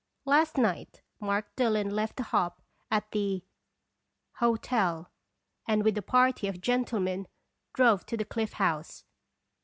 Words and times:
Last 0.25 0.57
night, 0.57 1.03
Mark 1.19 1.55
Dillon 1.55 1.91
left 1.91 2.17
the 2.17 2.23
hop 2.23 2.63
at 2.89 3.11
the 3.11 3.43
Hotel, 4.37 5.11
and 5.67 5.83
with 5.83 5.95
a 5.95 6.01
party 6.01 6.47
of 6.47 6.59
gentlemen 6.59 7.27
drove 7.73 8.07
to 8.07 8.17
the 8.17 8.25
Cliff 8.25 8.53
House. 8.53 9.03